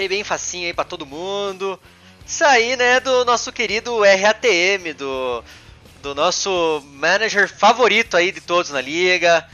Deixei 0.00 0.16
bem 0.16 0.24
facinho 0.24 0.66
aí 0.66 0.72
para 0.72 0.84
todo 0.84 1.04
mundo. 1.04 1.78
Isso 2.26 2.42
aí, 2.42 2.74
né, 2.74 3.00
do 3.00 3.22
nosso 3.26 3.52
querido 3.52 4.00
RATM, 4.00 4.94
do, 4.96 5.44
do 6.00 6.14
nosso 6.14 6.82
manager 6.86 7.46
favorito 7.46 8.16
aí 8.16 8.32
de 8.32 8.40
todos 8.40 8.70
na 8.70 8.80
liga, 8.80 9.46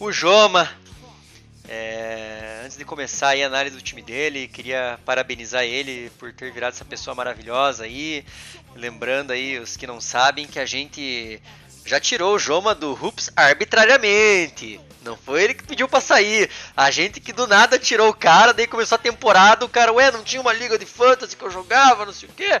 o 0.00 0.10
Joma. 0.10 0.66
É, 1.68 2.62
antes 2.64 2.78
de 2.78 2.86
começar 2.86 3.28
aí 3.28 3.44
a 3.44 3.46
análise 3.46 3.76
do 3.76 3.82
time 3.82 4.00
dele, 4.00 4.48
queria 4.48 4.98
parabenizar 5.04 5.62
ele 5.62 6.10
por 6.18 6.32
ter 6.32 6.50
virado 6.50 6.72
essa 6.72 6.86
pessoa 6.86 7.14
maravilhosa 7.14 7.84
aí. 7.84 8.24
Lembrando 8.74 9.32
aí, 9.32 9.58
os 9.58 9.76
que 9.76 9.86
não 9.86 10.00
sabem, 10.00 10.46
que 10.46 10.58
a 10.58 10.64
gente 10.64 11.38
já 11.84 12.00
tirou 12.00 12.34
o 12.34 12.38
Joma 12.38 12.74
do 12.74 12.92
Hoops 12.92 13.30
arbitrariamente. 13.36 14.80
Não 15.04 15.16
foi 15.16 15.42
ele 15.42 15.54
que 15.54 15.64
pediu 15.64 15.88
pra 15.88 16.00
sair. 16.00 16.48
A 16.76 16.90
gente 16.90 17.20
que 17.20 17.32
do 17.32 17.46
nada 17.46 17.78
tirou 17.78 18.08
o 18.08 18.14
cara, 18.14 18.52
daí 18.52 18.66
começou 18.66 18.96
a 18.96 18.98
temporada, 18.98 19.64
o 19.64 19.68
cara, 19.68 19.92
ué, 19.92 20.10
não 20.10 20.22
tinha 20.22 20.40
uma 20.40 20.52
liga 20.52 20.78
de 20.78 20.86
fantasy 20.86 21.36
que 21.36 21.44
eu 21.44 21.50
jogava, 21.50 22.06
não 22.06 22.12
sei 22.12 22.28
o 22.28 22.32
quê. 22.32 22.60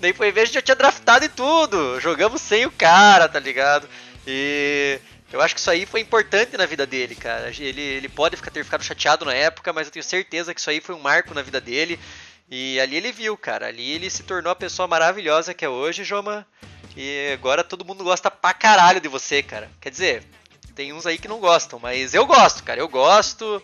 Daí 0.00 0.12
foi 0.12 0.32
ver, 0.32 0.42
a 0.42 0.44
gente 0.46 0.54
já 0.54 0.62
tinha 0.62 0.74
draftado 0.74 1.24
e 1.24 1.28
tudo. 1.28 2.00
Jogamos 2.00 2.40
sem 2.40 2.66
o 2.66 2.72
cara, 2.72 3.28
tá 3.28 3.38
ligado? 3.38 3.88
E 4.26 4.98
eu 5.32 5.40
acho 5.40 5.54
que 5.54 5.60
isso 5.60 5.70
aí 5.70 5.86
foi 5.86 6.00
importante 6.00 6.56
na 6.56 6.66
vida 6.66 6.86
dele, 6.86 7.14
cara. 7.14 7.52
Ele, 7.56 7.80
ele 7.80 8.08
pode 8.08 8.36
ficar, 8.36 8.50
ter 8.50 8.64
ficado 8.64 8.82
chateado 8.82 9.24
na 9.24 9.34
época, 9.34 9.72
mas 9.72 9.86
eu 9.86 9.92
tenho 9.92 10.04
certeza 10.04 10.52
que 10.52 10.60
isso 10.60 10.70
aí 10.70 10.80
foi 10.80 10.94
um 10.94 11.00
marco 11.00 11.34
na 11.34 11.42
vida 11.42 11.60
dele. 11.60 12.00
E 12.50 12.80
ali 12.80 12.96
ele 12.96 13.12
viu, 13.12 13.36
cara. 13.36 13.66
Ali 13.68 13.92
ele 13.92 14.10
se 14.10 14.24
tornou 14.24 14.50
a 14.50 14.56
pessoa 14.56 14.88
maravilhosa 14.88 15.54
que 15.54 15.64
é 15.64 15.68
hoje, 15.68 16.02
Joma. 16.02 16.44
E 16.96 17.32
agora 17.32 17.62
todo 17.62 17.84
mundo 17.84 18.04
gosta 18.04 18.30
pra 18.30 18.52
caralho 18.52 19.00
de 19.00 19.08
você, 19.08 19.42
cara. 19.42 19.70
Quer 19.80 19.90
dizer, 19.90 20.24
tem 20.74 20.92
uns 20.92 21.06
aí 21.06 21.18
que 21.18 21.28
não 21.28 21.38
gostam, 21.38 21.78
mas 21.78 22.14
eu 22.14 22.26
gosto, 22.26 22.62
cara. 22.62 22.80
Eu 22.80 22.88
gosto. 22.88 23.62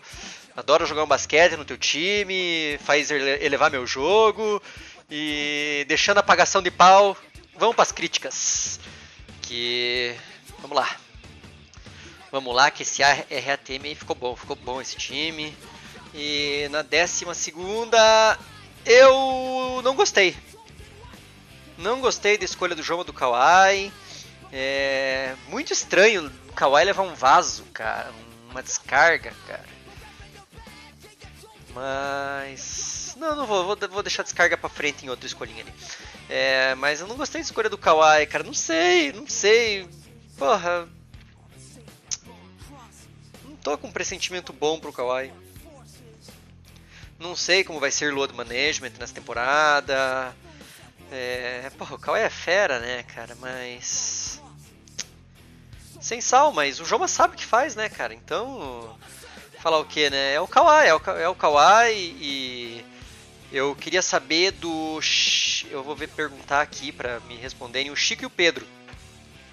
Adoro 0.55 0.85
jogar 0.85 1.03
um 1.03 1.07
basquete 1.07 1.55
no 1.55 1.65
teu 1.65 1.77
time, 1.77 2.79
faz 2.83 3.11
elevar 3.11 3.69
meu 3.69 3.85
jogo. 3.85 4.61
E 5.09 5.85
deixando 5.87 6.17
a 6.17 6.21
apagação 6.21 6.61
de 6.61 6.71
pau, 6.71 7.15
vamos 7.55 7.75
para 7.75 7.83
as 7.83 7.91
críticas. 7.91 8.79
Que. 9.41 10.15
Vamos 10.59 10.75
lá. 10.75 10.97
Vamos 12.31 12.53
lá, 12.53 12.69
que 12.69 12.83
esse 12.83 13.01
RATM 13.01 13.95
ficou 13.95 14.15
bom, 14.15 14.35
ficou 14.35 14.55
bom 14.55 14.81
esse 14.81 14.97
time. 14.97 15.55
E 16.13 16.67
na 16.71 16.81
décima 16.81 17.33
segunda, 17.33 18.37
eu 18.85 19.81
não 19.83 19.95
gostei. 19.95 20.35
Não 21.77 22.01
gostei 22.01 22.37
da 22.37 22.45
escolha 22.45 22.75
do 22.75 22.81
João 22.81 23.03
do 23.03 23.13
Kawhi. 23.13 23.91
É 24.51 25.35
muito 25.49 25.73
estranho 25.73 26.31
o 26.49 26.53
Kawhi 26.53 26.83
levar 26.83 27.03
um 27.03 27.13
vaso, 27.13 27.63
cara. 27.73 28.11
Uma 28.49 28.63
descarga, 28.63 29.33
cara. 29.45 29.65
Mas. 31.73 33.15
Não, 33.17 33.35
não 33.35 33.45
vou, 33.45 33.75
vou, 33.75 34.03
deixar 34.03 34.21
a 34.21 34.25
descarga 34.25 34.57
pra 34.57 34.69
frente 34.69 35.05
em 35.05 35.09
outra 35.09 35.27
escolhinha 35.27 35.61
ali. 35.61 35.73
É, 36.29 36.73
mas 36.75 36.99
eu 36.99 37.07
não 37.07 37.15
gostei 37.15 37.41
da 37.41 37.45
escolha 37.45 37.69
do 37.69 37.77
Kawhi, 37.77 38.25
cara. 38.25 38.43
Não 38.43 38.53
sei, 38.53 39.11
não 39.13 39.27
sei. 39.27 39.87
Porra. 40.37 40.87
Não 43.43 43.55
tô 43.57 43.77
com 43.77 43.87
um 43.87 43.91
pressentimento 43.91 44.51
bom 44.51 44.79
pro 44.79 44.93
Kawhi. 44.93 45.31
Não 47.19 47.35
sei 47.35 47.63
como 47.63 47.79
vai 47.79 47.91
ser 47.91 48.13
load 48.13 48.33
management 48.33 48.93
nessa 48.99 49.13
temporada. 49.13 50.35
É, 52.07 52.09
Kawhi 52.09 52.21
é 52.21 52.29
fera, 52.29 52.79
né, 52.79 53.03
cara, 53.03 53.35
mas. 53.35 54.41
Sem 55.99 56.21
sal, 56.21 56.53
mas 56.53 56.79
o 56.79 56.85
Joma 56.85 57.07
sabe 57.07 57.33
o 57.33 57.37
que 57.37 57.45
faz, 57.45 57.75
né, 57.75 57.89
cara? 57.89 58.13
Então. 58.13 58.97
Falar 59.59 59.79
o 59.79 59.85
que, 59.85 60.09
né? 60.09 60.35
É 60.35 60.39
o 60.39 60.47
Kawhi, 60.47 60.87
é 60.87 60.95
o, 60.95 61.01
é 61.17 61.27
o 61.27 61.35
Kawhi 61.35 61.91
e. 61.91 62.85
Eu 63.51 63.75
queria 63.75 64.01
saber 64.01 64.51
do. 64.51 64.99
Eu 65.69 65.83
vou 65.83 65.95
ver 65.95 66.07
perguntar 66.07 66.61
aqui 66.61 66.93
para 66.93 67.19
me 67.21 67.35
responderem 67.35 67.91
o 67.91 67.95
Chico 67.95 68.23
e 68.23 68.25
o 68.25 68.29
Pedro. 68.29 68.65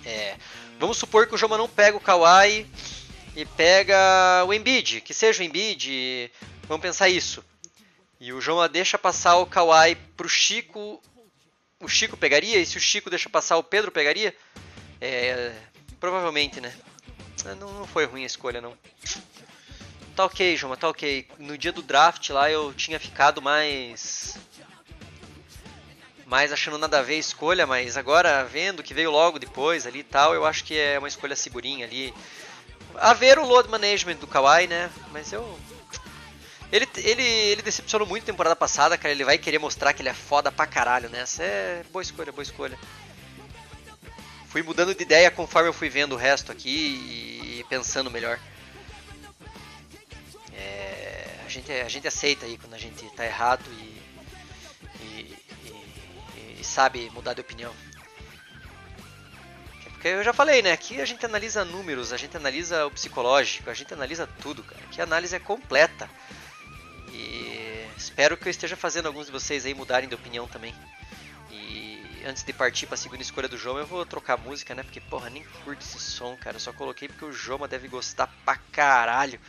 É, 0.04 0.37
vamos 0.78 0.97
supor 0.97 1.26
que 1.26 1.34
o 1.34 1.38
Joma 1.38 1.59
não 1.59 1.69
pega 1.69 1.97
o 1.97 2.00
Kawhi 2.00 2.69
e 3.34 3.44
pega 3.44 4.44
o 4.47 4.54
Embiid, 4.54 5.00
que 5.00 5.14
seja 5.14 5.43
o 5.43 5.47
Embiid, 5.47 6.31
vamos 6.69 6.82
pensar 6.82 7.09
isso. 7.09 7.43
E 8.20 8.32
o 8.32 8.41
Joma 8.41 8.69
deixa 8.69 8.97
passar 8.97 9.38
o 9.38 9.47
Kawhi 9.47 9.97
pro 10.16 10.28
Chico 10.28 11.03
o 11.84 11.89
Chico 11.89 12.17
pegaria? 12.17 12.59
E 12.59 12.67
se 12.67 12.77
o 12.77 12.81
Chico 12.81 13.11
deixa 13.11 13.28
passar, 13.28 13.56
o 13.56 13.62
Pedro 13.62 13.93
pegaria? 13.93 14.34
É, 15.00 15.53
provavelmente, 16.00 16.61
né? 16.61 16.75
É, 17.45 17.55
não, 17.55 17.72
não 17.72 17.87
foi 17.87 18.06
ruim 18.06 18.22
a 18.22 18.27
escolha, 18.27 18.61
não. 18.61 18.77
Tá 20.17 20.25
ok, 20.25 20.56
Joma, 20.56 20.77
tá 20.77 20.89
ok. 20.89 21.27
No 21.39 21.59
dia 21.59 21.73
do 21.73 21.83
draft 21.83 22.31
lá 22.31 22.50
eu 22.50 22.73
tinha 22.73 23.00
ficado 23.00 23.43
mais. 23.43 24.39
Mais 26.27 26.53
achando 26.53 26.78
nada 26.78 27.00
a 27.00 27.03
ver 27.03 27.17
a 27.17 27.19
escolha, 27.19 27.67
mas 27.67 27.97
agora 27.97 28.44
vendo 28.44 28.83
que 28.83 28.94
veio 28.94 29.11
logo 29.11 29.39
depois 29.39 29.87
ali 29.87 29.99
e 29.99 30.05
tal, 30.05 30.34
eu 30.34 30.47
acho 30.47 30.65
que 30.65 30.78
é 30.78 30.99
uma 30.99 31.09
escolha 31.09 31.37
segurinha 31.37 31.84
ali. 31.84 32.15
A 32.94 33.12
ver 33.12 33.39
o 33.39 33.44
load 33.44 33.69
management 33.69 34.17
do 34.17 34.27
Kawhi, 34.27 34.67
né? 34.69 34.91
Mas 35.11 35.33
eu 35.33 35.59
ele, 36.75 36.89
ele, 36.97 37.23
ele 37.23 37.62
decepcionou 37.62 38.05
muito 38.05 38.25
temporada 38.25 38.57
passada, 38.57 38.99
cara. 38.99 39.15
Ele 39.15 39.25
vai 39.25 39.39
querer 39.39 39.61
mostrar 39.61 39.93
que 39.93 40.03
ele 40.03 40.09
é 40.09 40.15
foda 40.15 40.51
pra 40.51 40.67
caralho 40.67 41.09
nessa. 41.09 41.45
É 41.45 41.85
boa 41.93 42.03
escolha, 42.03 42.33
boa 42.33 42.43
escolha. 42.43 42.77
Fui 44.49 44.61
mudando 44.61 44.93
de 44.93 45.01
ideia 45.01 45.31
conforme 45.31 45.69
eu 45.69 45.73
fui 45.73 45.89
vendo 45.89 46.15
o 46.15 46.19
resto 46.19 46.51
aqui 46.51 47.61
e 47.61 47.65
pensando 47.69 48.11
melhor. 48.11 48.41
É, 50.53 51.29
a, 51.47 51.49
gente, 51.49 51.71
a 51.71 51.89
gente 51.89 52.09
aceita 52.09 52.45
aí 52.45 52.59
quando 52.59 52.75
a 52.75 52.79
gente 52.79 53.09
tá 53.11 53.25
errado 53.25 53.65
e, 53.71 54.03
e, 55.01 55.39
e, 55.67 56.61
e 56.61 56.65
sabe 56.65 57.09
mudar 57.11 57.35
de 57.35 57.41
opinião. 57.41 57.73
Porque 59.85 60.09
eu 60.09 60.25
já 60.25 60.33
falei, 60.33 60.61
né? 60.61 60.73
Aqui 60.73 61.01
a 61.01 61.05
gente 61.05 61.25
analisa 61.25 61.65
números, 61.65 62.12
a 62.12 62.17
gente 62.17 62.37
analisa 62.37 62.85
o 62.85 62.91
psicológico, 62.91 63.71
a 63.71 63.75
gente 63.75 63.95
analisa 63.95 64.29
tudo, 64.43 64.65
cara. 64.65 64.83
Aqui 64.87 65.01
a 65.01 65.05
análise 65.05 65.37
é 65.37 65.39
completa. 65.39 66.11
Espero 68.14 68.36
que 68.36 68.47
eu 68.47 68.50
esteja 68.52 68.76
fazendo 68.76 69.06
alguns 69.06 69.26
de 69.26 69.32
vocês 69.32 69.66
aí 69.66 69.75
mudarem 69.75 70.08
de 70.08 70.14
opinião 70.14 70.47
também. 70.47 70.72
E 71.50 72.22
antes 72.25 72.44
de 72.44 72.52
partir 72.52 72.86
para 72.86 72.94
a 72.94 72.97
segunda 72.97 73.20
escolha 73.20 73.48
do 73.48 73.58
Joma, 73.58 73.80
eu 73.80 73.86
vou 73.88 74.06
trocar 74.06 74.36
música, 74.36 74.72
né? 74.72 74.84
Porque, 74.84 75.00
porra, 75.00 75.28
nem 75.28 75.42
curto 75.64 75.82
esse 75.82 75.98
som, 75.98 76.36
cara. 76.36 76.54
Eu 76.54 76.60
só 76.60 76.72
coloquei 76.72 77.08
porque 77.08 77.25
o 77.25 77.32
Joma 77.32 77.66
deve 77.66 77.88
gostar 77.88 78.28
pra 78.44 78.56
caralho. 78.70 79.41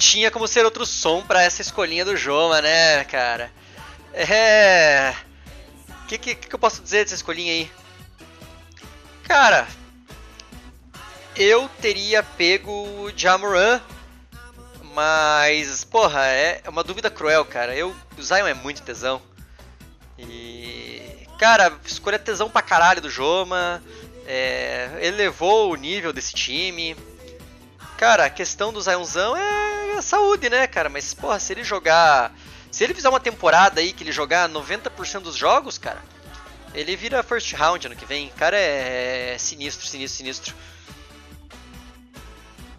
Tinha 0.00 0.30
como 0.30 0.48
ser 0.48 0.64
outro 0.64 0.86
som 0.86 1.22
para 1.22 1.42
essa 1.42 1.60
escolhinha 1.60 2.06
do 2.06 2.16
Joma, 2.16 2.62
né, 2.62 3.04
cara? 3.04 3.52
É. 4.14 5.14
O 6.02 6.06
que, 6.06 6.18
que, 6.18 6.34
que 6.34 6.54
eu 6.54 6.58
posso 6.58 6.82
dizer 6.82 7.04
dessa 7.04 7.14
escolhinha 7.14 7.52
aí? 7.52 7.70
Cara, 9.24 9.68
eu 11.36 11.68
teria 11.80 12.22
pego 12.22 12.72
o 12.72 13.12
Jamoran, 13.14 13.80
mas, 14.94 15.84
porra, 15.84 16.26
é 16.26 16.62
uma 16.66 16.82
dúvida 16.82 17.10
cruel, 17.10 17.44
cara. 17.44 17.76
Eu, 17.76 17.94
o 18.16 18.22
Zion 18.22 18.46
é 18.46 18.54
muito 18.54 18.82
tesão. 18.82 19.20
E, 20.18 21.26
cara, 21.38 21.78
escolha 21.84 22.18
tesão 22.18 22.48
pra 22.50 22.62
caralho 22.62 23.02
do 23.02 23.10
Joma. 23.10 23.82
É, 24.26 24.88
elevou 25.02 25.72
o 25.72 25.76
nível 25.76 26.12
desse 26.12 26.32
time. 26.32 26.96
Cara, 27.98 28.24
a 28.24 28.30
questão 28.30 28.72
do 28.72 28.80
Zionzão 28.80 29.36
é 29.36 29.69
saúde, 30.02 30.48
né, 30.48 30.66
cara? 30.66 30.88
Mas, 30.88 31.14
porra, 31.14 31.38
se 31.38 31.52
ele 31.52 31.64
jogar. 31.64 32.32
Se 32.70 32.84
ele 32.84 32.94
fizer 32.94 33.08
uma 33.08 33.20
temporada 33.20 33.80
aí 33.80 33.92
que 33.92 34.04
ele 34.04 34.12
jogar 34.12 34.48
90% 34.48 35.20
dos 35.22 35.36
jogos, 35.36 35.76
cara, 35.76 36.00
ele 36.72 36.94
vira 36.94 37.22
first 37.22 37.52
round 37.52 37.86
ano 37.86 37.96
que 37.96 38.06
vem. 38.06 38.28
Cara, 38.36 38.56
é, 38.56 39.34
é 39.34 39.38
sinistro, 39.38 39.86
sinistro, 39.86 40.16
sinistro. 40.18 40.54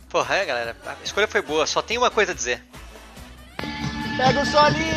Porra, 0.09 0.35
é, 0.35 0.45
galera. 0.45 0.77
A 0.85 1.03
escolha 1.03 1.27
foi 1.27 1.41
boa, 1.41 1.65
só 1.65 1.81
tem 1.81 1.97
uma 1.97 2.11
coisa 2.11 2.31
a 2.31 2.35
dizer. 2.35 2.63
Pega 4.17 4.41
o 4.41 4.45
solinho! 4.45 4.91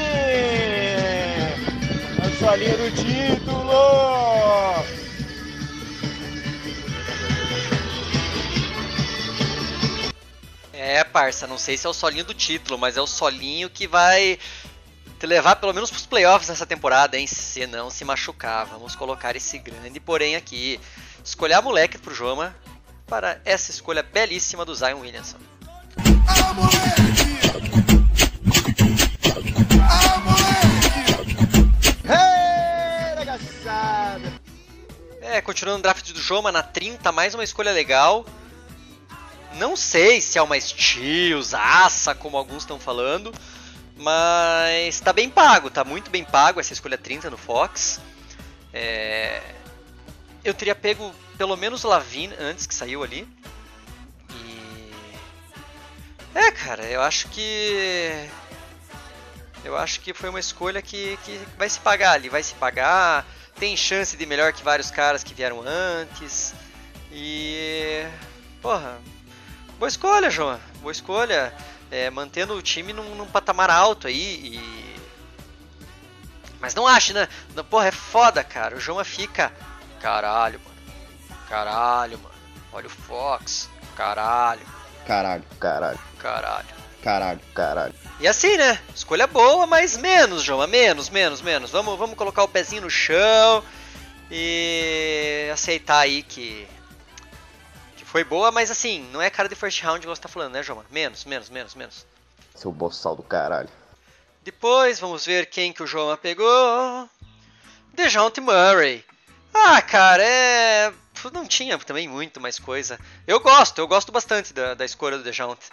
A 2.21 2.39
solinha 2.39 2.77
do 2.77 2.91
título! 2.91 4.34
Parça? 11.03 11.47
Não 11.47 11.57
sei 11.57 11.79
se 11.79 11.87
é 11.87 11.91
o 11.91 11.95
solinho 11.95 12.25
do 12.25 12.35
título, 12.35 12.79
mas 12.79 12.97
é 12.97 13.01
o 13.01 13.07
solinho 13.07 13.71
que 13.71 13.89
vai 13.89 14.39
te 15.19 15.27
levar 15.27 15.57
pelo 15.57 15.73
menos 15.73 15.91
pros 15.91 16.05
playoffs 16.05 16.49
nessa 16.51 16.67
temporada, 16.67 17.19
hein? 17.19 17.27
Se 17.27 17.67
não 17.67 17.89
se 17.89 18.05
machucar. 18.05 18.67
Vamos 18.67 18.95
colocar 18.95 19.35
esse 19.35 19.59
grande 19.59 19.99
porém 19.99 20.37
aqui. 20.37 20.79
Escolher 21.25 21.55
a 21.55 21.63
moleque 21.63 21.97
pro 21.97 22.15
Joma 22.15 22.55
para 23.07 23.41
essa 23.45 23.71
escolha 23.71 24.03
belíssima 24.03 24.65
do 24.65 24.75
Zion 24.75 25.01
Williamson. 25.01 25.39
É, 35.21 35.41
continuando 35.41 35.81
o 35.81 35.83
draft 35.83 36.13
do 36.13 36.21
Joma 36.21 36.53
na 36.53 36.63
30, 36.63 37.11
mais 37.11 37.35
uma 37.35 37.43
escolha 37.43 37.73
legal. 37.73 38.25
Não 39.57 39.77
sei 39.77 40.21
se 40.21 40.39
é 40.39 40.43
uma 40.43 40.61
Steels, 40.61 41.55
Aça, 41.55 42.15
como 42.15 42.37
alguns 42.37 42.63
estão 42.63 42.79
falando, 42.79 43.33
mas 43.97 45.01
tá 45.01 45.13
bem 45.13 45.31
pago, 45.31 45.71
tá 45.71 45.85
muito 45.85 46.11
bem 46.11 46.25
pago 46.25 46.59
essa 46.59 46.73
escolha 46.73 46.99
30 46.99 47.31
no 47.31 47.37
Fox. 47.37 48.01
É... 48.73 49.41
Eu 50.45 50.53
teria 50.53 50.75
pego 50.75 51.15
pelo 51.39 51.57
menos 51.57 51.85
Lavine 51.85 52.35
antes 52.39 52.67
que 52.67 52.75
saiu 52.75 53.03
ali. 53.03 53.29
E... 54.31 54.93
É, 56.35 56.51
cara, 56.51 56.85
eu 56.85 57.01
acho 57.01 57.29
que. 57.29 58.29
Eu 59.65 59.79
acho 59.79 60.01
que 60.01 60.13
foi 60.13 60.29
uma 60.29 60.41
escolha 60.41 60.83
que, 60.83 61.17
que 61.25 61.41
vai 61.57 61.69
se 61.69 61.81
pagar 61.81 62.13
ali, 62.13 62.29
vai 62.29 62.43
se 62.43 62.55
pagar. 62.55 63.27
Tem 63.59 63.77
chance 63.77 64.17
de 64.17 64.27
melhor 64.27 64.53
que 64.53 64.63
vários 64.63 64.91
caras 64.91 65.23
que 65.23 65.33
vieram 65.33 65.63
antes. 65.65 66.53
E. 67.11 68.05
Porra, 68.61 68.99
Boa 69.79 69.89
escolha, 69.89 70.31
João. 70.31 70.61
Boa 70.81 70.93
escolha. 70.93 71.53
É, 71.91 72.11
mantendo 72.11 72.55
o 72.55 72.63
time 72.63 72.93
num, 72.93 73.15
num, 73.15 73.27
patamar 73.27 73.71
alto 73.71 74.07
aí. 74.07 74.59
E... 74.59 74.97
Mas 76.61 76.75
não 76.75 76.87
acho, 76.87 77.13
né? 77.13 77.29
Não, 77.55 77.65
porra, 77.65 77.89
é 77.89 77.93
foda, 77.93 78.43
cara. 78.43 78.77
O 78.77 78.81
João 78.81 79.05
fica. 79.05 79.53
Caralho, 80.01 80.61
mano. 80.65 80.77
Caralho, 81.49 82.19
mano. 82.19 82.35
Olha 82.73 82.87
o 82.87 82.91
Fox. 82.91 83.69
Caralho. 83.97 84.63
Caralho, 85.07 85.45
caralho. 85.61 85.99
Caralho. 86.19 86.85
Caralho, 87.03 87.41
caralho. 87.55 87.95
E 88.19 88.27
assim, 88.27 88.57
né? 88.57 88.81
Escolha 88.95 89.27
boa, 89.27 89.67
mas 89.67 89.97
menos, 89.97 90.43
João. 90.43 90.67
Menos, 90.67 91.11
menos, 91.11 91.43
menos. 91.43 91.71
Vamos, 91.71 91.99
vamos 91.99 92.17
colocar 92.17 92.43
o 92.43 92.49
pezinho 92.49 92.83
no 92.83 92.91
chão 92.91 93.63
e 94.31 95.51
aceitar 95.53 95.99
aí 95.99 96.23
que 96.23 96.67
foi 98.15 98.23
boa, 98.23 98.53
mas 98.53 98.71
assim, 98.71 99.01
não 99.11 99.21
é 99.21 99.29
cara 99.29 99.49
de 99.49 99.57
first 99.57 99.83
round 99.83 99.99
que 99.99 100.07
você 100.07 100.23
tá 100.23 100.29
falando, 100.29 100.53
né, 100.53 100.63
João? 100.63 100.85
Menos, 100.89 101.25
menos, 101.25 101.51
menos, 101.51 101.75
menos. 101.75 102.07
Seu 102.55 102.71
boçal 102.71 103.17
do 103.17 103.25
caralho. 103.25 103.69
Depois, 104.45 105.01
vamos 105.01 105.27
ver 105.27 105.47
quem 105.47 105.73
que 105.73 105.83
o 105.83 105.87
João 105.87 106.17
pegou. 106.17 107.11
DeJounte 107.93 108.41
Murray. 108.41 109.05
Ah, 109.53 109.83
cara, 109.83 110.23
é... 110.23 110.95
Não 111.33 111.45
tinha 111.45 111.77
também 111.79 112.07
muito 112.07 112.41
mais 112.41 112.57
coisa. 112.57 113.01
Eu 113.27 113.41
gosto, 113.41 113.81
eu 113.81 113.89
gosto 113.89 114.13
bastante 114.13 114.55
da, 114.55 114.75
da 114.75 114.85
escolha 114.85 115.19
do 115.19 115.25
DeJounte. 115.25 115.67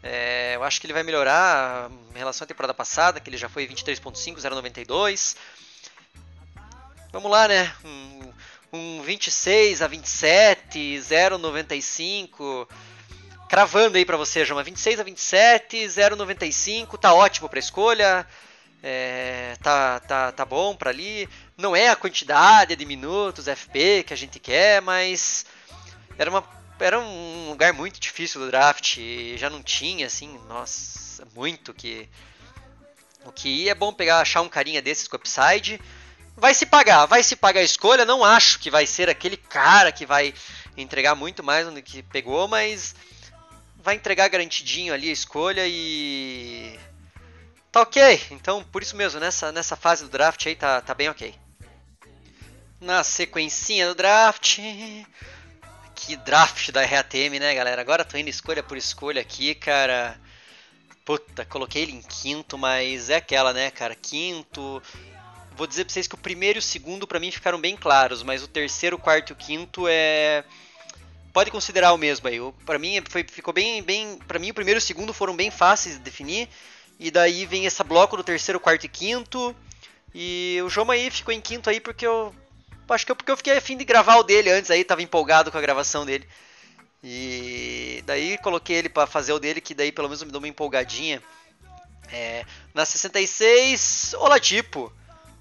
É, 0.00 0.52
eu 0.54 0.62
acho 0.62 0.80
que 0.80 0.86
ele 0.86 0.94
vai 0.94 1.02
melhorar 1.02 1.90
em 2.14 2.18
relação 2.18 2.44
à 2.44 2.46
temporada 2.46 2.72
passada, 2.72 3.18
que 3.18 3.28
ele 3.28 3.36
já 3.36 3.48
foi 3.48 3.66
23.5, 3.66 4.36
0.92. 4.36 5.34
Vamos 7.10 7.28
lá, 7.28 7.48
né? 7.48 7.74
Um, 7.84 8.32
um 8.72 9.02
26 9.02 9.82
a 9.82 9.86
27, 9.86 10.98
0,95. 10.98 12.68
Cravando 13.48 13.98
aí 13.98 14.04
para 14.04 14.16
você, 14.16 14.44
João. 14.44 14.62
26 14.62 15.00
a 15.00 15.02
27, 15.02 15.76
0,95. 15.78 16.98
Tá 16.98 17.12
ótimo 17.12 17.48
para 17.48 17.58
escolha. 17.58 18.26
É, 18.82 19.56
tá, 19.62 20.00
tá, 20.00 20.32
tá 20.32 20.44
bom 20.44 20.74
para 20.74 20.90
ali. 20.90 21.28
Não 21.56 21.74
é 21.74 21.88
a 21.88 21.96
quantidade 21.96 22.76
de 22.76 22.86
minutos 22.86 23.46
FP 23.46 24.04
que 24.04 24.14
a 24.14 24.16
gente 24.16 24.38
quer, 24.38 24.80
mas 24.80 25.44
era, 26.16 26.30
uma, 26.30 26.44
era 26.78 26.98
um 26.98 27.50
lugar 27.50 27.72
muito 27.72 28.00
difícil 28.00 28.40
do 28.40 28.50
draft. 28.50 28.98
já 29.36 29.50
não 29.50 29.62
tinha, 29.62 30.06
assim, 30.06 30.38
nossa, 30.48 31.26
muito 31.34 31.74
que. 31.74 32.08
O 33.26 33.30
que 33.30 33.68
é 33.68 33.74
bom 33.74 33.92
pegar, 33.92 34.20
achar 34.20 34.40
um 34.40 34.48
carinha 34.48 34.80
desses 34.80 35.06
com 35.06 35.16
upside 35.16 35.78
vai 36.40 36.54
se 36.54 36.66
pagar, 36.66 37.06
vai 37.06 37.22
se 37.22 37.36
pagar 37.36 37.60
a 37.60 37.64
escolha. 37.64 38.04
Não 38.04 38.24
acho 38.24 38.58
que 38.58 38.70
vai 38.70 38.86
ser 38.86 39.08
aquele 39.08 39.36
cara 39.36 39.92
que 39.92 40.06
vai 40.06 40.34
entregar 40.76 41.14
muito 41.14 41.44
mais 41.44 41.68
do 41.68 41.82
que 41.82 42.02
pegou, 42.02 42.48
mas 42.48 42.94
vai 43.76 43.94
entregar 43.94 44.28
garantidinho 44.28 44.94
ali 44.94 45.10
a 45.10 45.12
escolha 45.12 45.62
e 45.66 46.78
tá 47.70 47.82
ok. 47.82 48.22
Então, 48.30 48.64
por 48.64 48.82
isso 48.82 48.96
mesmo, 48.96 49.20
nessa, 49.20 49.52
nessa 49.52 49.76
fase 49.76 50.04
do 50.04 50.10
draft 50.10 50.46
aí 50.46 50.56
tá, 50.56 50.80
tá 50.80 50.94
bem 50.94 51.08
ok. 51.08 51.34
Na 52.80 53.04
sequencinha 53.04 53.88
do 53.88 53.94
draft. 53.94 54.58
Que 55.94 56.16
draft 56.16 56.70
da 56.70 56.82
RATM, 56.82 57.38
né, 57.38 57.54
galera? 57.54 57.82
Agora 57.82 58.06
tô 58.06 58.16
indo 58.16 58.30
escolha 58.30 58.62
por 58.62 58.78
escolha 58.78 59.20
aqui, 59.20 59.54
cara. 59.54 60.18
Puta, 61.04 61.44
coloquei 61.44 61.82
ele 61.82 61.92
em 61.92 62.00
quinto, 62.00 62.56
mas 62.56 63.10
é 63.10 63.16
aquela, 63.16 63.52
né, 63.52 63.70
cara? 63.70 63.94
Quinto, 63.94 64.82
vou 65.56 65.66
dizer 65.66 65.84
pra 65.84 65.92
vocês 65.92 66.06
que 66.06 66.14
o 66.14 66.18
primeiro 66.18 66.58
e 66.58 66.60
o 66.60 66.62
segundo 66.62 67.06
para 67.06 67.20
mim 67.20 67.30
ficaram 67.30 67.60
bem 67.60 67.76
claros, 67.76 68.22
mas 68.22 68.42
o 68.42 68.48
terceiro, 68.48 68.98
quarto 68.98 69.30
e 69.30 69.32
o 69.32 69.36
quinto 69.36 69.84
é 69.88 70.44
pode 71.32 71.50
considerar 71.50 71.92
o 71.92 71.98
mesmo 71.98 72.28
aí. 72.28 72.38
Para 72.66 72.78
mim 72.78 73.02
foi, 73.08 73.24
ficou 73.24 73.54
bem 73.54 73.82
bem, 73.82 74.18
para 74.26 74.38
mim 74.38 74.50
o 74.50 74.54
primeiro 74.54 74.78
e 74.78 74.82
o 74.82 74.84
segundo 74.84 75.12
foram 75.12 75.36
bem 75.36 75.50
fáceis 75.50 75.96
de 75.96 76.00
definir. 76.00 76.48
E 76.98 77.10
daí 77.10 77.46
vem 77.46 77.64
esse 77.64 77.82
bloco 77.82 78.16
do 78.16 78.24
terceiro, 78.24 78.60
quarto 78.60 78.84
e 78.84 78.88
quinto. 78.88 79.54
E 80.14 80.60
o 80.64 80.68
João 80.68 80.90
aí 80.90 81.10
ficou 81.10 81.32
em 81.32 81.40
quinto 81.40 81.70
aí 81.70 81.80
porque 81.80 82.06
eu 82.06 82.34
acho 82.88 83.06
que 83.06 83.12
eu, 83.12 83.16
porque 83.16 83.30
eu 83.30 83.36
fiquei 83.36 83.56
afim 83.56 83.76
de 83.76 83.84
gravar 83.84 84.16
o 84.16 84.22
dele 84.22 84.50
antes 84.50 84.70
aí, 84.70 84.84
tava 84.84 85.02
empolgado 85.02 85.50
com 85.50 85.58
a 85.58 85.60
gravação 85.60 86.04
dele. 86.04 86.26
E 87.02 88.02
daí 88.04 88.36
coloquei 88.38 88.76
ele 88.76 88.88
para 88.88 89.06
fazer 89.06 89.32
o 89.32 89.38
dele, 89.38 89.60
que 89.60 89.74
daí 89.74 89.90
pelo 89.90 90.08
menos 90.08 90.22
me 90.22 90.30
deu 90.30 90.38
uma 90.38 90.48
empolgadinha. 90.48 91.22
É, 92.12 92.44
na 92.74 92.84
66, 92.84 94.14
Oladipo. 94.18 94.92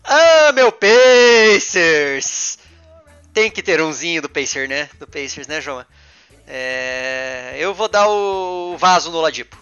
Ah, 0.03 0.51
meu 0.53 0.71
Pacers! 0.71 2.57
Tem 3.33 3.51
que 3.51 3.61
ter 3.61 3.81
umzinho 3.81 4.21
do 4.21 4.29
Pacers, 4.29 4.67
né? 4.67 4.89
Do 4.99 5.07
Pacers, 5.07 5.47
né, 5.47 5.61
João? 5.61 5.85
É... 6.47 7.55
Eu 7.57 7.73
vou 7.73 7.87
dar 7.87 8.07
o 8.07 8.75
vaso 8.77 9.11
no 9.11 9.21
Ladipo. 9.21 9.57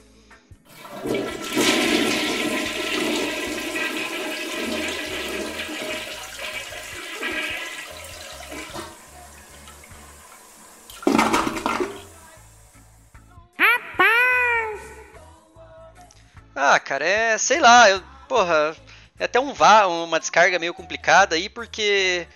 Ah, 16.60 16.80
cara, 16.80 17.06
é. 17.06 17.38
sei 17.38 17.60
lá, 17.60 17.90
eu. 17.90 18.02
Porra, 18.28 18.76
é 19.20 19.26
até 19.26 19.40
um 19.40 19.54
vá, 19.54 19.88
uma 19.88 20.20
descarga 20.20 20.60
meio 20.60 20.74
complicada 20.74 21.36
aí, 21.36 21.50
porque. 21.50 22.28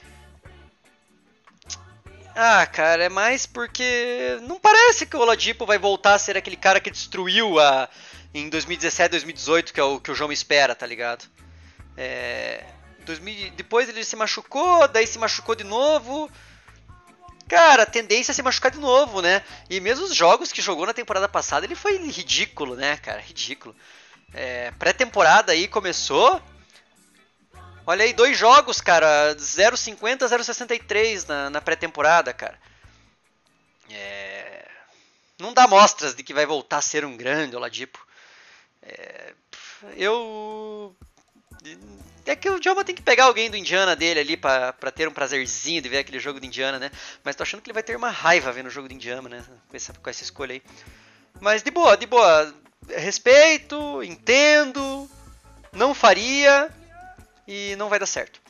Ah, 2.36 2.66
cara, 2.66 3.04
é 3.04 3.10
mais 3.10 3.46
porque 3.46 4.40
não 4.44 4.60
parece 4.60 5.06
que 5.06 5.18
o 5.18 5.20
Oladipo 5.20 5.66
vai 5.66 5.78
voltar 5.78 6.14
a 6.14 6.20
ser 6.20 6.38
aquele 6.38 6.56
cara 6.56 6.80
que 6.80 6.90
destruiu 6.90 7.60
a 7.60 7.90
em 8.34 8.50
2017, 8.50 9.12
2018, 9.12 9.74
que 9.74 9.80
é 9.80 9.84
o 9.84 10.00
que 10.00 10.12
o 10.12 10.16
João 10.16 10.32
espera, 10.32 10.74
tá 10.74 10.86
ligado? 10.86 11.26
É, 11.98 12.64
2000, 13.06 13.52
depois 13.52 13.90
ele 13.90 14.04
se 14.04 14.16
machucou, 14.16 14.88
daí 14.88 15.06
se 15.06 15.20
machucou 15.20 15.56
de 15.56 15.66
novo. 15.66 16.32
Cara, 17.50 17.84
a 17.84 17.86
tendência 17.86 18.32
é 18.32 18.36
se 18.36 18.42
machucar 18.42 18.72
de 18.72 18.80
novo, 18.80 19.22
né? 19.22 19.44
E 19.70 19.82
mesmo 19.82 20.06
os 20.06 20.16
jogos 20.16 20.54
que 20.54 20.62
jogou 20.62 20.86
na 20.86 20.94
temporada 20.94 21.28
passada, 21.28 21.66
ele 21.66 21.76
foi 21.76 21.98
ridículo, 21.98 22.76
né, 22.76 22.96
cara? 22.98 23.20
Ridículo. 23.20 23.76
É, 24.34 24.72
Pré-temporada 24.80 25.52
aí 25.52 25.68
começou, 25.68 26.42
Olha 27.86 28.06
aí, 28.06 28.14
dois 28.14 28.38
jogos, 28.38 28.80
cara. 28.80 29.36
0,50, 29.36 30.20
0,63 30.20 31.28
na, 31.28 31.50
na 31.50 31.62
pré-temporada, 31.62 32.34
cara. 32.34 32.60
É... 33.90 34.68
Não 35.40 35.54
dá 35.54 35.68
mostras 35.68 36.14
de 36.14 36.24
que 36.24 36.34
vai 36.34 36.46
voltar 36.46 36.78
a 36.78 36.82
ser 36.82 37.04
um 37.04 37.18
grande 37.18 37.56
Oladipo. 37.56 38.00
É... 38.82 39.34
Eu. 39.98 40.96
É 42.26 42.36
que 42.36 42.50
o 42.50 42.60
Dioma 42.60 42.86
tem 42.86 42.96
que 42.96 43.02
pegar 43.02 43.26
alguém 43.26 43.50
do 43.50 43.58
Indiana 43.58 43.96
dele 43.96 44.20
ali 44.20 44.38
pra, 44.38 44.74
pra 44.74 44.92
ter 44.92 45.08
um 45.08 45.14
prazerzinho 45.14 45.82
de 45.82 45.90
ver 45.90 46.00
aquele 46.00 46.20
jogo 46.20 46.40
do 46.40 46.46
Indiana, 46.46 46.78
né? 46.78 46.92
Mas 47.24 47.36
tô 47.36 47.44
achando 47.44 47.62
que 47.62 47.70
ele 47.70 47.74
vai 47.74 47.84
ter 47.84 47.96
uma 47.96 48.10
raiva 48.10 48.52
vendo 48.52 48.68
o 48.68 48.72
jogo 48.72 48.88
do 48.88 48.94
Indiana, 48.94 49.28
né? 49.28 49.44
Com 49.68 49.76
essa, 49.76 49.94
com 49.94 50.10
essa 50.10 50.24
escolha 50.24 50.54
aí. 50.54 50.62
Mas 51.40 51.64
de 51.64 51.72
boa, 51.72 51.96
de 51.98 52.06
boa. 52.06 52.54
Respeito, 52.90 54.04
entendo. 54.04 55.10
Não 55.74 55.94
faria 55.96 56.70
e 57.48 57.76
não 57.78 57.90
vai 57.90 58.00
dar 58.00 58.06
certo. 58.06 58.42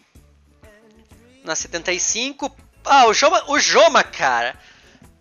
Na 1.43 1.55
75, 1.55 2.55
ah, 2.85 3.07
o 3.07 3.13
Joma, 3.13 3.43
o 3.47 3.59
Joma, 3.59 4.03
cara. 4.03 4.55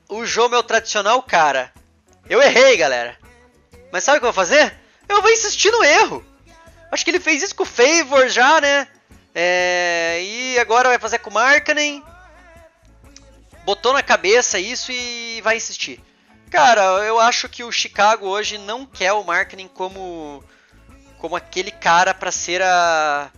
O 0.08 0.24
Joma 0.24 0.56
é 0.56 0.58
o 0.58 0.62
tradicional 0.62 1.22
cara. 1.22 1.72
Eu 2.28 2.42
errei, 2.42 2.76
galera. 2.76 3.18
Mas 3.92 4.04
sabe 4.04 4.18
o 4.18 4.20
que 4.20 4.26
eu 4.26 4.32
vou 4.32 4.44
fazer? 4.44 4.74
Eu 5.08 5.22
vou 5.22 5.30
insistir 5.30 5.70
no 5.70 5.82
erro. 5.82 6.24
Acho 6.90 7.04
que 7.04 7.10
ele 7.10 7.20
fez 7.20 7.42
isso 7.42 7.54
com 7.54 7.62
o 7.62 7.66
Favor 7.66 8.28
já, 8.28 8.60
né? 8.60 8.88
É, 9.34 10.20
e 10.22 10.58
agora 10.58 10.88
vai 10.88 10.98
fazer 10.98 11.18
com 11.18 11.30
o 11.30 11.32
Markkanen. 11.32 12.04
Botou 13.64 13.92
na 13.92 14.02
cabeça 14.02 14.58
isso 14.58 14.90
e 14.90 15.40
vai 15.42 15.56
insistir. 15.56 16.02
Cara, 16.50 16.82
eu 17.04 17.20
acho 17.20 17.48
que 17.48 17.62
o 17.62 17.70
Chicago 17.70 18.26
hoje 18.26 18.58
não 18.58 18.84
quer 18.84 19.12
o 19.12 19.22
Markkanen 19.22 19.68
como 19.68 20.42
como 21.18 21.36
aquele 21.36 21.70
cara 21.70 22.14
para 22.14 22.32
ser 22.32 22.62
a, 22.62 23.30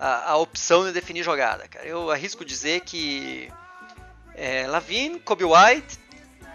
a, 0.00 0.32
a, 0.32 0.36
opção 0.38 0.84
de 0.84 0.92
definir 0.92 1.22
jogada, 1.22 1.68
cara. 1.68 1.86
Eu 1.86 2.10
arrisco 2.10 2.42
dizer 2.42 2.80
que 2.80 3.52
é, 4.34 4.66
Lavine, 4.66 5.20
Kobe 5.20 5.44
White, 5.44 5.98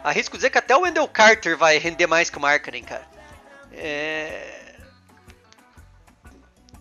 arrisco 0.03 0.35
dizer 0.35 0.49
que 0.49 0.57
até 0.57 0.75
o 0.75 0.81
Wendell 0.81 1.07
Carter 1.07 1.55
vai 1.55 1.77
render 1.77 2.07
mais 2.07 2.31
que 2.31 2.37
o 2.37 2.41
Markkanen, 2.41 2.83
cara. 2.83 3.07
É... 3.71 4.73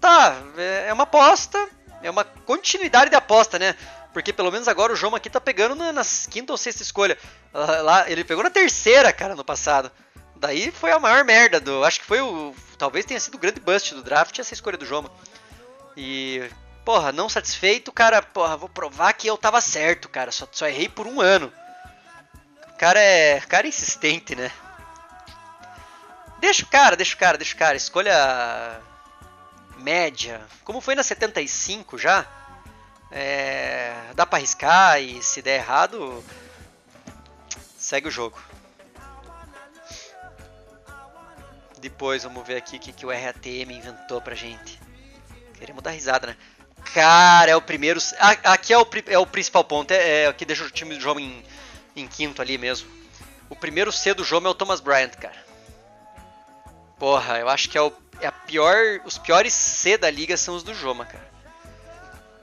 Tá, 0.00 0.42
é, 0.56 0.86
é 0.88 0.92
uma 0.92 1.04
aposta, 1.04 1.68
é 2.02 2.10
uma 2.10 2.24
continuidade 2.24 3.10
de 3.10 3.16
aposta, 3.16 3.58
né? 3.58 3.76
Porque 4.14 4.32
pelo 4.32 4.50
menos 4.50 4.68
agora 4.68 4.92
o 4.92 4.96
João 4.96 5.14
aqui 5.14 5.28
tá 5.28 5.40
pegando 5.40 5.74
na, 5.74 5.92
na 5.92 6.02
quinta 6.30 6.52
ou 6.52 6.56
sexta 6.56 6.82
escolha. 6.82 7.18
Lá, 7.52 8.08
ele 8.08 8.24
pegou 8.24 8.44
na 8.44 8.50
terceira, 8.50 9.12
cara, 9.12 9.34
no 9.34 9.44
passado. 9.44 9.90
Daí 10.36 10.70
foi 10.70 10.92
a 10.92 10.98
maior 10.98 11.24
merda 11.24 11.60
do. 11.60 11.84
Acho 11.84 12.00
que 12.00 12.06
foi 12.06 12.20
o. 12.20 12.54
Talvez 12.78 13.04
tenha 13.04 13.18
sido 13.18 13.34
o 13.34 13.38
grande 13.38 13.60
bust 13.60 13.94
do 13.94 14.02
draft 14.02 14.38
essa 14.38 14.54
escolha 14.54 14.78
do 14.78 14.86
Joma. 14.86 15.10
E. 15.96 16.48
Porra, 16.84 17.12
não 17.12 17.28
satisfeito, 17.28 17.92
cara. 17.92 18.22
Porra, 18.22 18.56
vou 18.56 18.68
provar 18.68 19.12
que 19.14 19.26
eu 19.26 19.38
tava 19.38 19.60
certo, 19.60 20.08
cara. 20.08 20.30
Só, 20.30 20.46
só 20.50 20.66
errei 20.66 20.88
por 20.88 21.06
um 21.06 21.20
ano. 21.20 21.52
O 22.68 22.76
cara 22.76 23.00
é. 23.00 23.40
Cara 23.40 23.66
é 23.66 23.68
insistente, 23.68 24.34
né? 24.34 24.50
Deixa 26.40 26.64
o 26.64 26.68
cara, 26.68 26.96
deixa 26.96 27.14
o 27.14 27.18
cara, 27.18 27.38
deixa 27.38 27.54
o 27.54 27.58
cara. 27.58 27.76
Escolha. 27.76 28.80
Média. 29.78 30.40
Como 30.64 30.80
foi 30.80 30.94
na 30.94 31.02
75 31.02 31.98
já. 31.98 32.26
É, 33.10 33.94
dá 34.14 34.26
pra 34.26 34.38
arriscar 34.38 35.00
e 35.00 35.22
se 35.22 35.40
der 35.40 35.60
errado. 35.60 36.24
Segue 37.76 38.08
o 38.08 38.10
jogo. 38.10 38.42
Depois 41.78 42.24
vamos 42.24 42.46
ver 42.46 42.56
aqui 42.56 42.76
o 42.76 42.80
que, 42.80 42.92
que 42.92 43.04
o 43.04 43.10
RATM 43.10 43.70
inventou 43.70 44.20
pra 44.20 44.34
gente. 44.34 44.80
Queremos 45.58 45.82
dar 45.82 45.90
risada, 45.90 46.28
né? 46.28 46.36
Cara, 46.92 47.50
é 47.50 47.56
o 47.56 47.62
primeiro. 47.62 48.00
Aqui 48.44 48.72
é 48.72 48.78
o, 48.78 48.86
é 49.06 49.18
o 49.18 49.26
principal 49.26 49.64
ponto. 49.64 49.90
É, 49.90 50.24
é 50.24 50.32
que 50.32 50.44
deixa 50.44 50.64
o 50.64 50.70
time 50.70 50.94
do 50.94 51.00
jogo 51.00 51.20
em, 51.20 51.44
em 51.96 52.06
quinto 52.06 52.42
ali 52.42 52.58
mesmo. 52.58 52.88
O 53.48 53.56
primeiro 53.56 53.90
C 53.92 54.14
do 54.14 54.24
jogo 54.24 54.46
é 54.46 54.50
o 54.50 54.54
Thomas 54.54 54.80
Bryant, 54.80 55.12
cara. 55.12 55.44
Porra, 56.98 57.38
eu 57.38 57.48
acho 57.48 57.68
que 57.68 57.78
é, 57.78 57.82
o, 57.82 57.92
é 58.20 58.26
a 58.26 58.32
pior. 58.32 59.00
Os 59.04 59.18
piores 59.18 59.52
C 59.52 59.96
da 59.96 60.10
liga 60.10 60.36
são 60.36 60.54
os 60.56 60.62
do 60.62 60.74
Joma, 60.74 61.04
cara. 61.06 61.32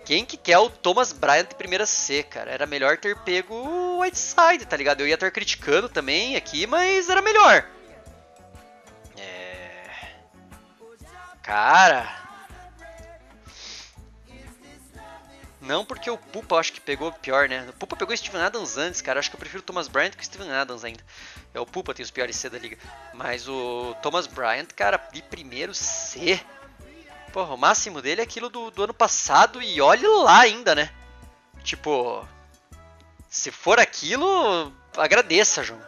Quem 0.03 0.25
que 0.25 0.35
quer 0.35 0.57
o 0.57 0.69
Thomas 0.69 1.13
Bryant 1.13 1.53
primeira 1.57 1.85
C, 1.85 2.23
cara? 2.23 2.51
Era 2.51 2.65
melhor 2.65 2.97
ter 2.97 3.15
pego 3.17 3.53
o 3.53 3.99
Whiteside, 3.99 4.65
tá 4.65 4.75
ligado? 4.75 5.01
Eu 5.01 5.07
ia 5.07 5.13
estar 5.13 5.31
criticando 5.31 5.87
também 5.87 6.35
aqui, 6.35 6.65
mas 6.65 7.09
era 7.09 7.21
melhor. 7.21 7.65
Cara. 11.41 12.20
Não 15.61 15.85
porque 15.85 16.09
o 16.09 16.17
Pupa 16.17 16.55
acho 16.57 16.73
que 16.73 16.81
pegou 16.81 17.11
pior, 17.11 17.47
né? 17.47 17.67
O 17.69 17.73
Pupa 17.73 17.95
pegou 17.95 18.17
Steven 18.17 18.41
Adams 18.41 18.77
antes, 18.77 18.99
cara. 18.99 19.19
Acho 19.19 19.29
que 19.29 19.35
eu 19.35 19.39
prefiro 19.39 19.61
o 19.61 19.65
Thomas 19.65 19.87
Bryant 19.87 20.11
que 20.11 20.23
o 20.23 20.25
Steven 20.25 20.51
Adams 20.51 20.83
ainda. 20.83 21.03
É 21.53 21.59
o 21.59 21.65
Pupa 21.67 21.93
tem 21.93 22.03
os 22.03 22.09
piores 22.09 22.35
C 22.35 22.49
da 22.49 22.57
liga. 22.57 22.77
Mas 23.13 23.47
o 23.47 23.95
Thomas 24.01 24.25
Bryant, 24.25 24.67
cara, 24.75 24.97
de 25.13 25.21
primeiro 25.21 25.73
C. 25.75 26.43
Porra, 27.31 27.53
o 27.53 27.57
máximo 27.57 28.01
dele 28.01 28.21
é 28.21 28.23
aquilo 28.23 28.49
do, 28.49 28.71
do 28.71 28.83
ano 28.83 28.93
passado 28.93 29.61
e 29.61 29.79
olhe 29.79 30.05
lá 30.05 30.39
ainda, 30.39 30.73
né? 30.73 30.91
Tipo, 31.63 32.27
se 33.29 33.51
for 33.51 33.79
aquilo, 33.79 34.73
agradeça, 34.97 35.63
João. 35.63 35.79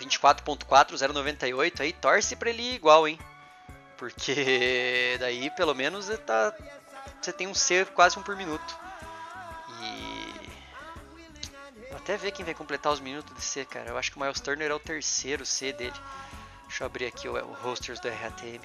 24.4, 0.00 0.94
0.98 0.94 1.80
aí, 1.80 1.92
torce 1.92 2.34
pra 2.34 2.50
ele 2.50 2.62
ir 2.62 2.74
igual, 2.74 3.06
hein? 3.06 3.18
Porque 3.96 5.16
daí 5.20 5.50
pelo 5.50 5.74
menos 5.74 6.08
tá, 6.24 6.54
você 7.20 7.32
tem 7.32 7.46
um 7.46 7.54
C 7.54 7.84
quase 7.86 8.18
um 8.18 8.22
por 8.22 8.36
minuto. 8.36 8.78
E. 9.80 10.50
Vou 11.88 11.96
até 11.96 12.16
ver 12.16 12.32
quem 12.32 12.44
vai 12.44 12.54
completar 12.54 12.92
os 12.92 13.00
minutos 13.00 13.34
de 13.34 13.42
C, 13.42 13.64
cara. 13.64 13.90
Eu 13.90 13.98
acho 13.98 14.10
que 14.10 14.16
o 14.16 14.20
Miles 14.20 14.40
Turner 14.40 14.70
é 14.70 14.74
o 14.74 14.80
terceiro 14.80 15.44
C 15.44 15.72
dele. 15.72 15.98
Deixa 16.68 16.84
eu 16.84 16.86
abrir 16.86 17.06
aqui 17.06 17.28
o, 17.28 17.34
o 17.34 17.52
rosters 17.54 18.00
do 18.00 18.08
RATM. 18.08 18.62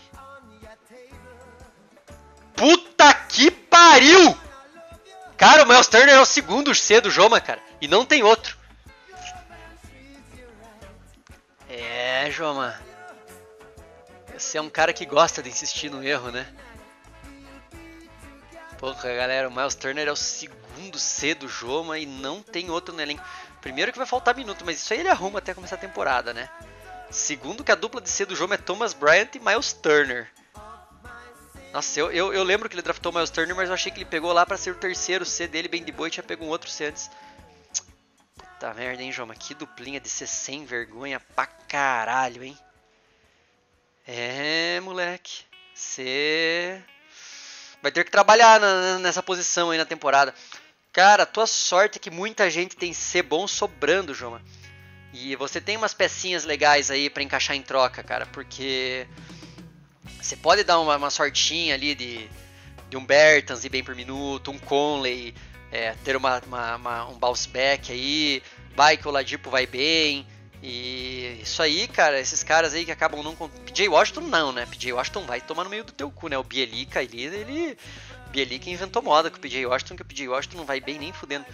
Puta 2.56 3.14
que 3.14 3.50
pariu! 3.50 4.38
Cara, 5.38 5.64
o 5.64 5.68
Miles 5.68 5.88
Turner 5.88 6.16
é 6.16 6.20
o 6.20 6.26
segundo 6.26 6.76
C 6.76 7.02
do 7.02 7.10
Joma, 7.10 7.42
cara. 7.42 7.62
E 7.80 7.88
não 7.88 8.06
tem 8.06 8.22
outro. 8.22 8.58
É, 11.68 12.30
Joma. 12.30 12.80
Você 14.38 14.58
é 14.58 14.62
um 14.62 14.70
cara 14.70 14.94
que 14.94 15.06
gosta 15.06 15.42
de 15.42 15.50
insistir 15.50 15.90
no 15.90 16.04
erro, 16.04 16.32
né? 16.32 16.48
Porra, 18.82 19.14
galera, 19.14 19.48
o 19.48 19.56
Miles 19.56 19.76
Turner 19.76 20.08
é 20.08 20.12
o 20.12 20.16
segundo 20.16 20.98
C 20.98 21.36
do 21.36 21.48
Joma 21.48 22.00
e 22.00 22.08
não 22.08 22.42
tem 22.42 22.72
outro 22.72 22.96
no 22.96 23.00
elenco. 23.00 23.24
Primeiro 23.62 23.92
que 23.92 23.98
vai 24.00 24.08
faltar 24.08 24.36
minuto, 24.36 24.66
mas 24.66 24.82
isso 24.82 24.92
aí 24.92 25.02
ele 25.02 25.08
arruma 25.08 25.38
até 25.38 25.54
começar 25.54 25.76
a 25.76 25.78
temporada, 25.78 26.34
né? 26.34 26.50
Segundo 27.12 27.64
que 27.64 27.72
a 27.72 27.76
dupla 27.76 28.02
de 28.02 28.10
C 28.10 28.26
do 28.26 28.36
Joma 28.36 28.56
é 28.56 28.58
Thomas 28.58 28.96
Bryant 28.96 29.36
e 29.36 29.40
Miles 29.40 29.72
Turner. 29.72 30.32
Nossa, 31.72 32.00
eu, 32.00 32.12
eu, 32.12 32.34
eu 32.34 32.44
lembro 32.44 32.68
que 32.68 32.74
ele 32.74 32.82
draftou 32.82 33.12
o 33.12 33.16
Miles 33.16 33.30
Turner, 33.30 33.56
mas 33.56 33.70
eu 33.70 33.76
achei 33.76 33.92
que 33.92 34.00
ele 34.00 34.06
pegou 34.06 34.34
lá 34.34 34.48
para 34.48 34.58
ser 34.58 34.72
o 34.72 34.76
terceiro 34.76 35.26
C 35.26 35.48
dele 35.48 35.68
bem 35.68 35.84
de 35.84 35.92
boa 35.92 36.08
e 36.08 36.12
tinha 36.12 36.24
pego 36.24 36.44
um 36.44 36.50
outro 36.50 36.68
C 36.68 36.86
antes. 36.86 37.12
Puta 38.36 38.74
merda, 38.74 39.04
hein, 39.04 39.12
Joma? 39.12 39.36
Que 39.36 39.54
duplinha 39.54 40.00
de 40.00 40.10
ser 40.10 40.26
sem 40.26 40.66
vergonha 40.66 41.20
pra 41.36 41.46
caralho, 41.46 42.44
hein? 42.44 42.58
É, 44.08 44.80
moleque. 44.80 45.44
Você 45.76 46.84
vai 47.82 47.92
ter 47.92 48.04
que 48.04 48.12
trabalhar 48.12 48.60
na, 48.60 49.00
nessa 49.00 49.24
posição 49.24 49.72
aí 49.72 49.78
na 49.78 49.86
temporada. 49.86 50.34
Cara, 50.94 51.26
tua 51.26 51.48
sorte 51.48 51.98
é 51.98 52.00
que 52.00 52.12
muita 52.12 52.50
gente 52.50 52.76
tem 52.76 52.94
ser 52.94 53.24
bom 53.24 53.48
sobrando, 53.48 54.14
Joma. 54.14 54.42
E 55.14 55.36
você 55.36 55.60
tem 55.60 55.78
umas 55.78 55.94
pecinhas 55.94 56.46
legais 56.46 56.92
aí 56.92 57.10
para 57.10 57.24
encaixar 57.24 57.56
em 57.56 57.62
troca, 57.62 58.02
cara, 58.04 58.26
porque 58.26 59.08
você 60.22 60.36
pode 60.36 60.64
dar 60.64 60.80
uma, 60.80 60.96
uma 60.96 61.10
sortinha 61.10 61.76
ali 61.76 61.96
de, 61.96 62.30
de 62.90 62.98
um 62.98 63.06
Bertans 63.06 63.66
e 63.66 63.70
bem 63.70 63.84
por 63.84 63.96
minuto, 63.96 64.52
um 64.52 64.58
Conley, 64.58 65.34
é, 65.72 65.94
ter 66.04 66.16
uma, 66.16 66.42
uma, 66.46 66.76
uma, 66.76 67.10
um 67.10 67.18
bounce 67.18 67.48
back 67.48 67.92
aí, 67.92 68.42
vai 68.76 68.96
que 68.96 69.08
o 69.08 69.12
Ladipo 69.12 69.50
vai 69.50 69.66
bem. 69.66 70.26
E 70.62 71.40
isso 71.42 71.62
aí, 71.62 71.88
cara, 71.88 72.20
esses 72.20 72.44
caras 72.44 72.74
aí 72.74 72.86
que 72.86 72.92
acabam 72.92 73.24
não. 73.24 73.36
PJ 73.36 73.90
Washington 73.90 74.22
não, 74.22 74.52
né? 74.52 74.66
PJ 74.66 74.94
Washington 74.94 75.26
vai 75.26 75.42
tomar 75.42 75.64
no 75.64 75.70
meio 75.70 75.84
do 75.84 75.92
teu 75.92 76.12
cu, 76.12 76.28
né? 76.28 76.38
O 76.38 76.44
Bielica 76.44 77.00
ali, 77.00 77.24
ele. 77.24 77.78
Bielica 78.30 78.70
inventou 78.70 79.02
moda 79.02 79.30
com 79.30 79.38
o 79.38 79.40
PJ 79.40 79.66
Washington, 79.66 79.96
que 79.96 80.04
o 80.04 80.06
PJ 80.06 80.28
Washington 80.28 80.58
não 80.58 80.66
vai 80.66 80.80
bem 80.80 81.00
nem 81.00 81.12
fudendo. 81.12 81.46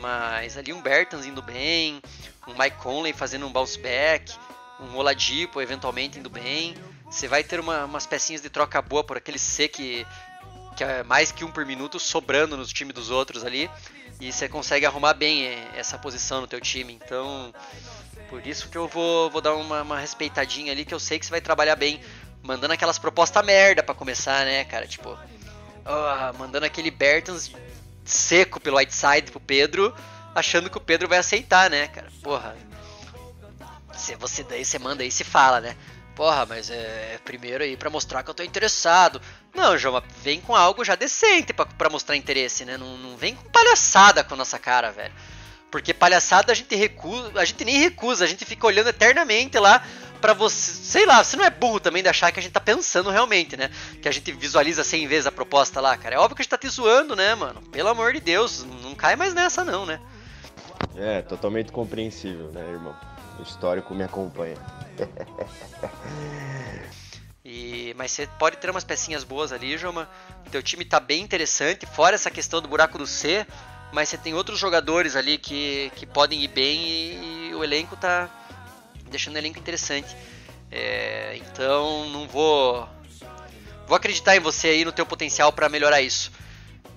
Mas 0.00 0.56
ali 0.56 0.72
um 0.72 0.80
Bertans 0.80 1.26
indo 1.26 1.42
bem, 1.42 2.00
um 2.48 2.54
Mike 2.58 2.78
Conley 2.78 3.12
fazendo 3.12 3.46
um 3.46 3.52
bounce 3.52 3.78
back, 3.78 4.32
um 4.80 4.96
Oladipo 4.96 5.60
eventualmente 5.60 6.18
indo 6.18 6.30
bem. 6.30 6.74
Você 7.08 7.28
vai 7.28 7.44
ter 7.44 7.60
uma, 7.60 7.84
umas 7.84 8.06
pecinhas 8.06 8.40
de 8.40 8.48
troca 8.48 8.80
boa 8.80 9.04
por 9.04 9.16
aquele 9.16 9.38
C 9.38 9.68
que 9.68 10.06
que 10.74 10.82
é 10.82 11.04
mais 11.04 11.30
que 11.30 11.44
um 11.44 11.50
por 11.50 11.64
minuto 11.64 12.00
sobrando 12.00 12.56
nos 12.56 12.72
times 12.72 12.94
dos 12.94 13.10
outros 13.10 13.44
ali. 13.44 13.70
E 14.20 14.32
você 14.32 14.48
consegue 14.48 14.86
arrumar 14.86 15.14
bem 15.14 15.46
é, 15.46 15.68
essa 15.76 15.98
posição 15.98 16.40
no 16.40 16.46
teu 16.46 16.60
time. 16.60 16.92
Então, 16.92 17.52
por 18.28 18.46
isso 18.46 18.68
que 18.68 18.78
eu 18.78 18.88
vou, 18.88 19.30
vou 19.30 19.40
dar 19.40 19.54
uma, 19.54 19.82
uma 19.82 19.98
respeitadinha 19.98 20.72
ali, 20.72 20.84
que 20.84 20.94
eu 20.94 21.00
sei 21.00 21.18
que 21.18 21.26
você 21.26 21.30
vai 21.30 21.40
trabalhar 21.40 21.76
bem. 21.76 22.00
Mandando 22.42 22.74
aquelas 22.74 22.98
propostas 22.98 23.44
merda 23.44 23.82
para 23.82 23.94
começar, 23.94 24.44
né, 24.44 24.64
cara? 24.64 24.86
Tipo, 24.86 25.18
oh, 25.86 26.38
mandando 26.38 26.66
aquele 26.66 26.90
Bertans 26.90 27.50
seco 28.04 28.60
pelo 28.60 28.76
Whiteside 28.76 29.30
pro 29.30 29.40
Pedro, 29.40 29.94
achando 30.34 30.68
que 30.68 30.76
o 30.76 30.80
Pedro 30.80 31.08
vai 31.08 31.18
aceitar, 31.18 31.70
né, 31.70 31.88
cara? 31.88 32.08
Porra. 32.22 32.54
Se 33.96 34.14
você 34.16 34.42
daí 34.42 34.64
você 34.64 34.78
manda 34.78 35.02
aí 35.02 35.10
se 35.10 35.24
fala, 35.24 35.60
né? 35.60 35.76
Porra, 36.14 36.46
mas 36.46 36.70
é, 36.70 37.14
é 37.14 37.20
primeiro 37.24 37.64
aí 37.64 37.76
para 37.76 37.90
mostrar 37.90 38.22
que 38.22 38.30
eu 38.30 38.34
tô 38.34 38.42
interessado. 38.42 39.20
Não, 39.54 39.76
João, 39.76 40.02
vem 40.22 40.40
com 40.40 40.54
algo 40.54 40.84
já 40.84 40.94
decente 40.94 41.52
para 41.52 41.90
mostrar 41.90 42.16
interesse, 42.16 42.64
né? 42.64 42.76
Não, 42.76 42.96
não 42.96 43.16
vem 43.16 43.34
com 43.34 43.48
palhaçada 43.50 44.22
com 44.22 44.34
a 44.34 44.36
nossa 44.36 44.58
cara, 44.58 44.92
velho. 44.92 45.12
Porque 45.70 45.92
palhaçada 45.92 46.52
a 46.52 46.54
gente 46.54 46.74
recusa, 46.76 47.32
a 47.34 47.44
gente 47.44 47.64
nem 47.64 47.78
recusa, 47.78 48.24
a 48.24 48.28
gente 48.28 48.44
fica 48.44 48.64
olhando 48.64 48.90
eternamente 48.90 49.58
lá 49.58 49.84
para 50.20 50.32
você, 50.32 50.72
sei 50.72 51.04
lá, 51.04 51.22
você 51.22 51.36
não 51.36 51.44
é 51.44 51.50
burro 51.50 51.80
também 51.80 52.02
de 52.02 52.08
achar 52.08 52.30
que 52.32 52.38
a 52.38 52.42
gente 52.42 52.52
tá 52.52 52.60
pensando 52.60 53.10
realmente, 53.10 53.56
né? 53.56 53.70
Que 54.00 54.08
a 54.08 54.12
gente 54.12 54.30
visualiza 54.32 54.84
100 54.84 55.06
vezes 55.08 55.26
a 55.26 55.32
proposta 55.32 55.80
lá, 55.80 55.96
cara. 55.96 56.14
É 56.14 56.18
óbvio 56.18 56.36
que 56.36 56.42
a 56.42 56.44
gente 56.44 56.50
tá 56.50 56.56
te 56.56 56.68
zoando, 56.68 57.16
né, 57.16 57.34
mano? 57.34 57.60
Pelo 57.72 57.88
amor 57.88 58.12
de 58.12 58.20
Deus, 58.20 58.64
não 58.82 58.94
cai 58.94 59.16
mais 59.16 59.34
nessa 59.34 59.64
não, 59.64 59.84
né? 59.84 60.00
É, 60.96 61.22
totalmente 61.22 61.72
compreensível, 61.72 62.52
né, 62.52 62.60
irmão? 62.70 62.96
O 63.38 63.42
histórico 63.42 63.94
me 63.94 64.04
acompanha. 64.04 64.56
E, 67.46 67.92
mas 67.98 68.10
você 68.10 68.26
pode 68.38 68.56
ter 68.56 68.70
umas 68.70 68.84
pecinhas 68.84 69.22
boas 69.22 69.52
ali, 69.52 69.76
Joma. 69.76 70.08
Teu 70.50 70.62
time 70.62 70.82
tá 70.82 70.98
bem 70.98 71.22
interessante, 71.22 71.84
fora 71.84 72.14
essa 72.14 72.30
questão 72.30 72.62
do 72.62 72.68
buraco 72.68 72.96
do 72.96 73.06
C, 73.06 73.46
mas 73.92 74.08
você 74.08 74.16
tem 74.16 74.32
outros 74.32 74.58
jogadores 74.58 75.14
ali 75.14 75.36
que, 75.36 75.92
que 75.94 76.06
podem 76.06 76.42
ir 76.42 76.48
bem 76.48 76.82
e, 76.82 77.48
e 77.50 77.54
o 77.54 77.62
elenco 77.62 77.96
tá 77.96 78.30
deixando 79.10 79.34
o 79.34 79.38
elenco 79.38 79.58
interessante. 79.58 80.16
É, 80.72 81.36
então 81.36 82.08
não 82.08 82.26
vou 82.26 82.88
vou 83.86 83.94
acreditar 83.94 84.34
em 84.34 84.40
você 84.40 84.68
aí 84.68 84.84
no 84.84 84.92
teu 84.92 85.04
potencial 85.04 85.52
para 85.52 85.68
melhorar 85.68 86.00
isso. 86.00 86.32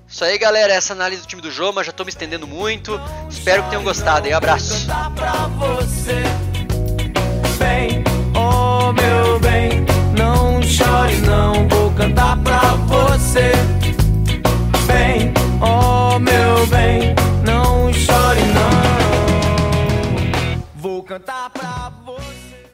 Isso 0.08 0.24
aí, 0.24 0.38
galera, 0.38 0.72
essa 0.72 0.94
análise 0.94 1.24
do 1.24 1.27
time 1.27 1.41
do 1.41 1.51
Joma, 1.51 1.84
já 1.84 1.91
tô 1.91 2.06
me 2.06 2.10
estendendo 2.10 2.48
muito. 2.48 2.98
Espero 3.29 3.63
que 3.63 3.70
tenham 3.70 3.84
gostado 3.84 4.25
aí. 4.25 4.32
Abraço. 4.32 4.88
Vem, 7.59 8.03
oh 8.35 8.93
meu 8.93 9.39
bem, 9.39 9.85
não 10.17 10.61
chore 10.61 11.17
não, 11.25 11.67
vou 11.67 11.91
cantar 11.91 12.37
pra 12.43 12.59
você. 12.87 13.51
Vem, 14.85 15.33
oh 15.61 16.19
meu 16.19 16.67
bem, 16.67 17.15